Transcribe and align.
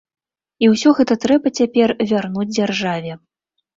І 0.65 0.69
ўсё 0.73 0.93
гэта 0.99 1.17
трэба 1.27 1.47
цяпер 1.59 1.95
вярнуць 2.13 2.49
дзяржаве. 2.57 3.13